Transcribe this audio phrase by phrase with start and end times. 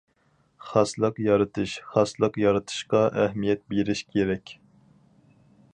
[0.69, 4.57] خاسلىق يارىتىش خاسلىق يارىتىشقا ئەھمىيەت بېرىش كېرەك.